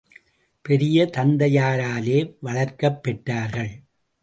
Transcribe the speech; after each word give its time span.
பெரிய 0.61 1.09
தந்தையாராலே 1.17 2.35
வளர்க்கப் 2.39 3.07
பெற்றார்கள். 3.07 3.71